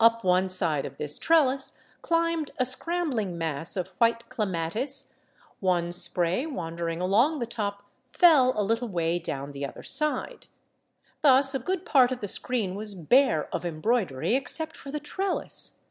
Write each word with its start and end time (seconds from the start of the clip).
Up 0.00 0.24
one 0.24 0.48
side 0.48 0.86
of 0.86 0.96
this 0.96 1.18
trellis 1.18 1.74
climbed 2.00 2.52
a 2.56 2.64
scrambling 2.64 3.36
mass 3.36 3.76
of 3.76 3.88
white 3.98 4.26
clematis; 4.30 5.20
one 5.60 5.92
spray 5.92 6.46
wandering 6.46 7.02
along 7.02 7.38
the 7.38 7.46
top 7.46 7.82
fell 8.10 8.54
a 8.58 8.64
little 8.64 8.88
way 8.88 9.18
down 9.18 9.50
the 9.52 9.66
other 9.66 9.82
side. 9.82 10.46
Thus 11.20 11.54
a 11.54 11.58
good 11.58 11.84
part 11.84 12.10
of 12.10 12.20
the 12.20 12.28
screen 12.28 12.76
was 12.76 12.94
bare 12.94 13.54
of 13.54 13.66
embroidery, 13.66 14.36
except 14.36 14.74
for 14.74 14.90
the 14.90 15.00
trellis. 15.00 15.84